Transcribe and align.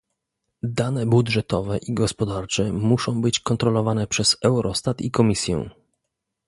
Dane 0.63 1.05
budżetowe 1.05 1.77
i 1.77 1.93
gospodarcze 1.93 2.71
muszą 2.73 3.21
być 3.21 3.39
kontrolowane 3.39 4.07
przez 4.07 4.37
Eurostat 4.43 5.01
i 5.01 5.11
Komisję 5.11 5.69